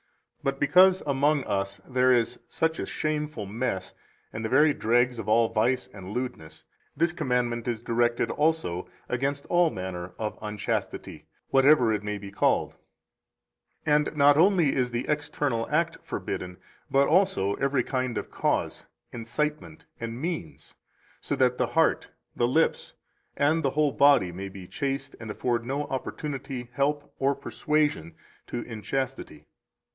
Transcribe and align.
202 0.41 0.43
But 0.43 0.59
because 0.59 1.03
among 1.05 1.43
us 1.43 1.79
there 1.87 2.11
is 2.11 2.39
such 2.49 2.79
a 2.79 2.87
shameful 2.87 3.45
mess 3.45 3.93
and 4.33 4.43
the 4.43 4.49
very 4.49 4.73
dregs 4.73 5.19
of 5.19 5.29
all 5.29 5.49
vice 5.49 5.85
and 5.93 6.09
lewdness, 6.11 6.63
this 6.97 7.13
commandment 7.13 7.67
is 7.67 7.83
directed 7.83 8.31
also 8.31 8.89
against 9.07 9.45
all 9.45 9.69
manner 9.69 10.13
of 10.17 10.39
unchastity, 10.41 11.27
whatever 11.49 11.93
it 11.93 12.01
may 12.01 12.17
be 12.17 12.31
called; 12.31 12.71
203 13.85 13.93
and 14.11 14.17
not 14.17 14.37
only 14.37 14.73
is 14.73 14.89
the 14.89 15.07
external 15.07 15.69
act 15.69 15.99
forbidden, 16.01 16.57
but 16.89 17.07
also 17.07 17.53
every 17.57 17.83
kind 17.83 18.17
of 18.17 18.31
cause, 18.31 18.87
incitement, 19.11 19.85
and 19.99 20.19
means, 20.19 20.73
so 21.19 21.35
that 21.35 21.59
the 21.59 21.67
heart, 21.67 22.09
the 22.35 22.47
lips, 22.47 22.95
and 23.37 23.61
the 23.61 23.69
whole 23.69 23.91
body 23.91 24.31
may 24.31 24.49
be 24.49 24.67
chaste 24.67 25.15
and 25.19 25.29
afford 25.29 25.63
no 25.63 25.83
opportunity, 25.83 26.71
help, 26.73 27.13
or 27.19 27.35
persuasion 27.35 28.15
to 28.47 28.61
inchastity. 28.63 29.45